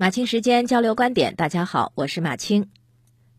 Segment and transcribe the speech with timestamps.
[0.00, 2.70] 马青时间交流观点，大家好，我是马青。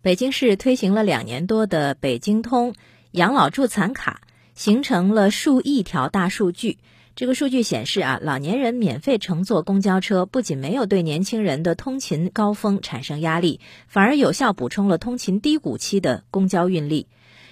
[0.04, 2.76] 北京市推行了两年多的北京通
[3.10, 4.22] 养老助残卡，
[4.54, 6.78] 形成了数亿条大数据。
[7.16, 17.08] 这个数据显示啊，老年人免费乘坐公交车，不仅没有对年轻人的通勤高峰产生压力，反而有效补充了通勤低谷期的公交运力。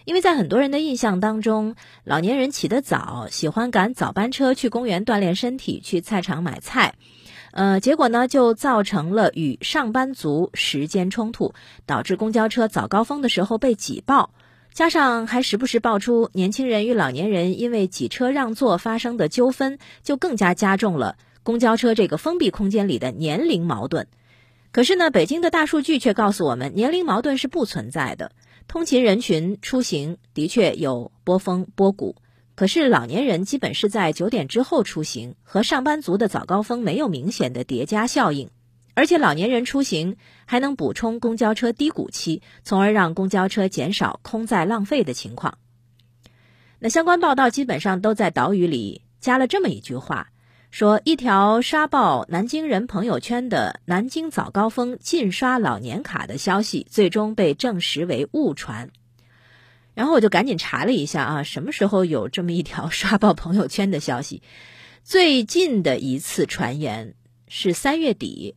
[0.06, 6.94] 因为在很多人的印象当中，老年人起得早，喜欢赶早班车去公园锻炼身体，去菜场买菜，
[7.52, 11.54] 呃，结果呢就造成了与上班族时间冲突，
[11.86, 14.32] 导致公交车早高峰的时候被挤爆，
[14.74, 24.08] 加上还时不时爆出年轻人与老年人因为挤车让座发生的纠纷，就更加加重了公交车这个封闭空间里的年龄矛盾。
[24.72, 28.32] 可是呢，北京的大数据却告诉我们，年龄矛盾是不存在的。
[28.68, 32.16] 通勤人群出行的确有波峰波谷，
[32.60, 38.50] 可是老年人基本是在九点之后出行，和上班族的早高峰没有明显的叠加效应。
[38.96, 45.58] 而且老年人出行还能补充公交车低谷期，从而让公交车减少空载浪费的情况。
[46.80, 50.28] 那相关报道基本上都在导语里加了这么一句话。
[50.70, 58.90] 说一条刷爆南京人朋友圈的南京早高峰禁刷老年卡的消息，最终被证实为误传。
[59.94, 64.42] 然后我就赶紧查了一下啊，什么时候有这么一条刷爆朋友圈的消息？
[65.04, 67.16] 最近的一次传言
[67.48, 68.56] 是三月底。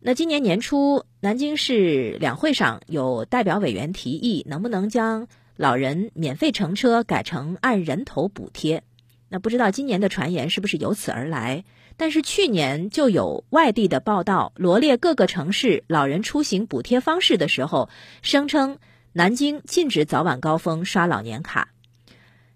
[0.00, 8.82] 那今年年初，南京市两会上有代表委员提议，能不能将老人免费乘车改成按人头补贴？
[9.30, 11.64] 那不知道今年的传言是不是由此而来？
[11.96, 17.88] 但是去年就有外地的报道罗列各个城市老人出行补贴方式的时候，
[18.20, 18.78] 声称
[19.16, 21.68] 南京禁止早晚高峰刷老年卡。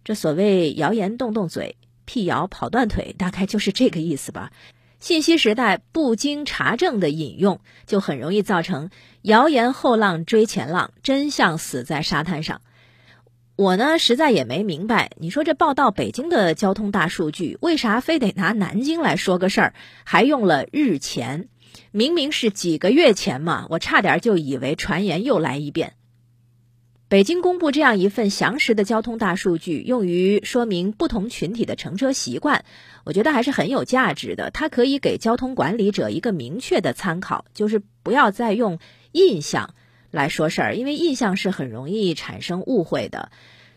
[0.02, 4.50] 这所谓谣言动动嘴，辟谣跑断腿，大概就是这个意思吧。
[4.98, 8.90] 信息时代不经查证的引用，就很容易造成
[9.22, 12.60] 谣言后浪追前浪，真相死在沙滩上。
[13.54, 21.48] 我呢，实在也没明白，你说这报道北京的交通大数据，为啥非得拿南京来说个事儿，还用了日前？
[21.92, 25.92] 明明是几个月前嘛，我差点就以为传言又来一遍。
[27.08, 32.66] 北京公布这样一份详实的交通大数据，用于说明不同群体的乘车习惯，
[33.04, 34.50] 我觉得还是很有价值的。
[34.50, 38.78] 它可以给交通管理者一个明确的参考，就是不要再用
[39.12, 39.74] 印象。
[40.10, 43.30] 来说事儿，因为印象是很容易产生误会的，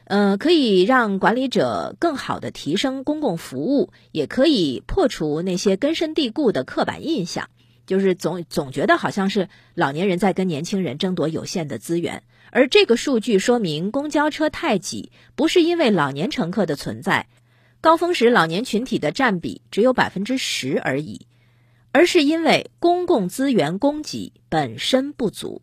[0.06, 7.50] 呃，可以让管理者更好的提升公共服务，也可以破除那些根深蒂固的刻板印象，
[7.86, 17.28] 就是总总觉得好像是老年人在跟年轻人争夺有限的资源，而这个数据说明公交车太挤，不是因为老年乘客的存在，
[17.80, 21.26] 高峰时老年群体的占比只有百分之十而已，
[21.92, 25.62] 而是因为公共资源供给本身不足。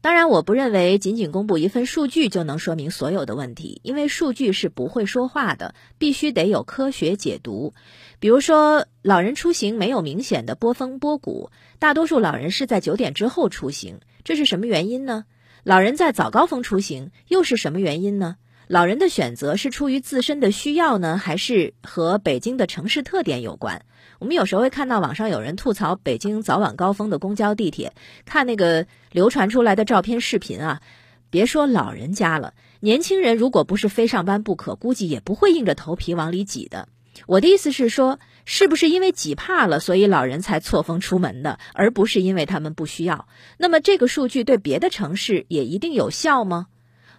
[0.00, 7.74] 当然，我不认为仅仅公布一份数据就能说明所有的问题，因为数据是不会说话的，必须得有科学解读。
[8.20, 15.24] 比如说，老人出行没有明显的波峰波谷，大多数老人是在九点之后出行，这是什么原因呢？
[15.68, 18.36] 老人在早高峰出行又是什么原因呢？
[18.68, 23.84] 老人的选择是出于自身的需要呢，还是和北京的城市特点有关？
[24.18, 27.92] 我们有时候会看到网上有人吐槽北京早晚高峰的公交、地铁，
[28.24, 30.80] 看那个流传出来的照片、视频啊，
[31.28, 36.88] 别说老人家了，年轻人如果不是非上班不可，估计也不会硬着头皮往里挤的。
[37.26, 38.18] 我的意思是说，
[38.50, 43.28] 是不是因为挤怕了，所以老人才错峰出门的，而不是因为他们不需要？
[43.58, 46.68] 那么这个数据对别的城市也一定有效吗？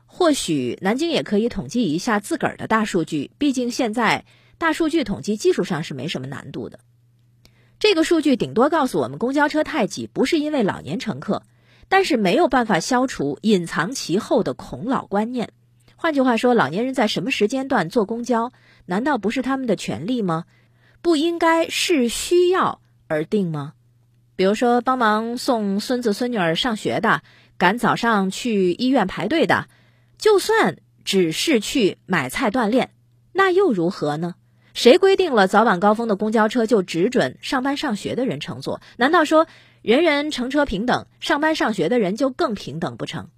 [0.07, 4.25] 或许南京也可以统计一下自个儿的大数据，毕竟现在
[4.57, 6.79] 大数据统计技术上是没什么难度的。
[7.77, 11.43] 这个数据顶多告诉我们公交车太挤不是因为老年乘客，
[11.89, 15.51] 但是没有办法消除隐藏其后的恐老观念。
[15.95, 18.51] 换句话说，老年人在什么时间段坐公交，
[18.87, 20.45] 难道不是他们的权利吗？
[21.01, 23.73] 不应该是需要而定吗？
[24.35, 27.23] 比如说帮忙送孙子孙女儿上学的，
[27.57, 29.67] 赶早上去医院排队的。
[30.17, 32.91] 就算只是去买菜锻炼，
[33.33, 34.35] 那又如何呢？
[34.73, 38.81] 谁规定了早晚高峰的公交车就只准上班上学的人乘坐？
[38.97, 39.47] 难道说
[39.81, 43.29] 人人乘车平等，上班上学的人就更平等不成？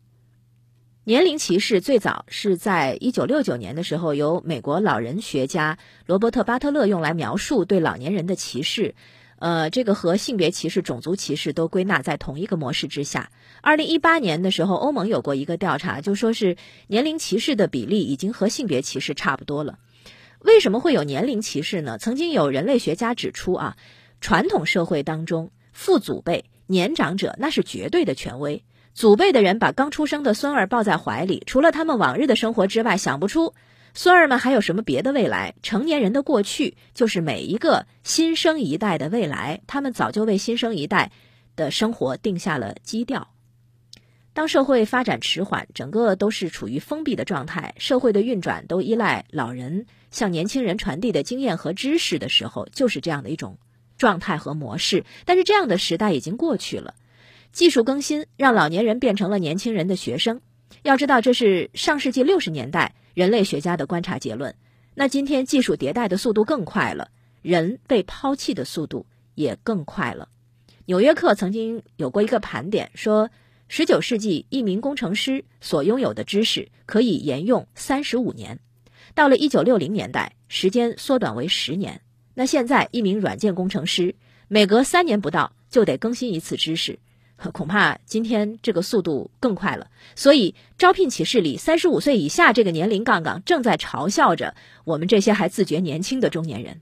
[1.04, 8.94] 年龄歧视最早是在一九六九年的时候，由美国老人学家罗伯特·巴特勒用来描述对老年人的歧视。
[9.40, 13.32] 呃，这个和性别歧视、种族歧视都归纳在同一个模式之下。
[13.62, 16.56] 二零一八年的时候，欧盟有过一个调查，就说是
[16.86, 19.80] 年龄歧视的比例已经和性别歧视差不多了。
[20.38, 21.98] 为什么会有年龄歧视呢？
[21.98, 23.76] 曾经有人类学家指出啊，
[24.20, 28.64] 传统社会当中，父祖辈、年长者那是绝对的权威。
[28.94, 33.54] 祖辈的人把刚出生的孙儿抱在怀里，除了他们往日的生活之外，想不出
[33.94, 35.56] 孙儿们还有什么别的未来。
[35.64, 41.12] 成年人的过去就是每一个新生一代的未来，他们早就为新生一代
[41.56, 43.30] 的生活定下了基调。
[44.34, 53.58] 当社会发展迟缓，整个都是处于封闭的状态，社会的运转都依赖老人向年轻人传递的经验和知识的时候，就是这样的一种
[53.98, 55.06] 状态和模式。
[55.26, 56.94] 但是这样的时代已经过去了。
[57.52, 60.42] 技术更新让老年人变成了年轻人的学生。
[60.84, 64.56] 要知道，这是上世纪六十年代人类学家的观察结论。
[64.96, 67.10] 那今天技术迭代的速度更快了，
[67.42, 69.06] 人被抛弃的速度
[69.36, 70.30] 也更快了。
[70.86, 73.30] 纽约客曾经有过一个盘点，说
[73.68, 78.60] 十九世纪一名工程师所拥有的知识可以沿用三十五年，
[79.14, 82.02] 到了一九六零年代，时间缩短为十年。
[82.34, 84.16] 那现在一名软件工程师
[84.48, 86.98] 每隔三年不到就得更新一次知识。
[87.50, 94.54] 恐怕今天这个速度更快了，所以招聘启事里三十五岁以下这个年龄杠杠正在嘲笑着
[94.84, 96.82] 我们这些还自觉年轻的中年人。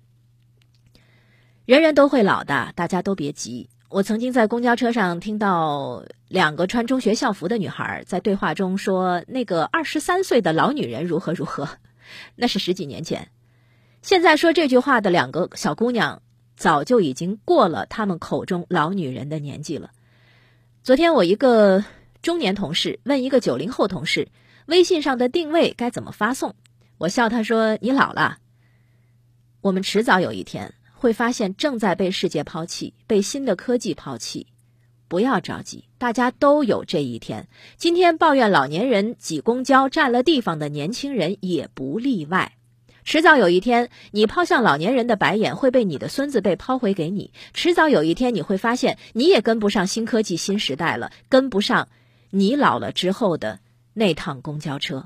[1.65, 3.69] 人人都会老的，大家都别急。
[3.89, 11.69] 我曾经在公交车上听到两个穿中学校服的女孩在对话中说：“那个二十三岁的老女人如何如何。
[12.35, 13.29] ”那是十几年前，
[14.01, 16.21] 现在说这句话的两个小姑娘
[16.55, 19.91] 早就已经过了他们口中老女人的年纪了。
[20.81, 21.83] 昨天我一个
[22.21, 24.29] 中年同事问一个九零后同事，
[24.67, 26.55] 微信上的定位该怎么发送？
[26.97, 28.37] 我笑他说：“你老了，
[29.59, 34.47] 我们迟早有一天会发现正在被世界抛弃，被新的科技抛弃。
[35.09, 37.47] 不要着急，大家都有这一天。
[37.75, 42.53] 今天抱怨老年人挤公交占了地方的年轻人也不例外。”
[43.04, 47.31] 迟早有一天，你抛向老年人的白眼会被你的孙子被抛回给你。
[47.54, 51.88] 迟早有一天，你会发现你也跟不上新科技新时代了，跟不上
[52.30, 53.60] 你老了之后的
[53.94, 55.06] 那趟公交车。